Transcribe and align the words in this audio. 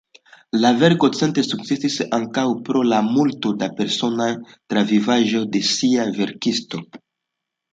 La 0.61 0.69
verko 0.83 1.09
certe 1.17 1.43
sukcesis 1.47 1.97
ankaŭ 2.19 2.45
pro 2.69 2.81
la 2.93 3.01
multo 3.09 3.51
da 3.65 3.69
personaj 3.83 4.31
travivaĵoj 4.75 5.43
de 5.57 5.63
sia 5.77 6.09
verkisto. 6.19 6.83